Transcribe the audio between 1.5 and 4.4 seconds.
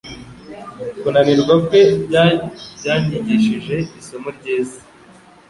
kwe byanyigishije isomo